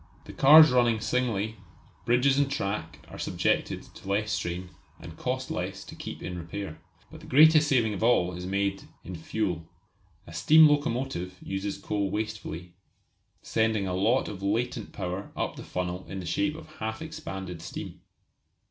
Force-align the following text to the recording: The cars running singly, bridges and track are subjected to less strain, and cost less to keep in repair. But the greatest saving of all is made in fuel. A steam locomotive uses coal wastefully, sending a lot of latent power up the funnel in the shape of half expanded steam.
The 0.25 0.33
cars 0.33 0.71
running 0.71 0.99
singly, 0.99 1.57
bridges 2.05 2.39
and 2.39 2.49
track 2.49 3.05
are 3.07 3.19
subjected 3.19 3.83
to 3.83 4.09
less 4.09 4.31
strain, 4.31 4.71
and 4.99 5.15
cost 5.15 5.51
less 5.51 5.83
to 5.83 5.93
keep 5.93 6.23
in 6.23 6.39
repair. 6.39 6.79
But 7.11 7.19
the 7.19 7.27
greatest 7.27 7.67
saving 7.67 7.93
of 7.93 8.01
all 8.01 8.33
is 8.35 8.47
made 8.47 8.85
in 9.03 9.15
fuel. 9.15 9.67
A 10.25 10.33
steam 10.33 10.67
locomotive 10.67 11.37
uses 11.39 11.77
coal 11.77 12.09
wastefully, 12.09 12.73
sending 13.43 13.85
a 13.87 13.93
lot 13.93 14.27
of 14.27 14.41
latent 14.41 14.91
power 14.91 15.31
up 15.37 15.55
the 15.55 15.61
funnel 15.63 16.03
in 16.09 16.19
the 16.19 16.25
shape 16.25 16.55
of 16.55 16.77
half 16.77 17.03
expanded 17.03 17.61
steam. 17.61 18.01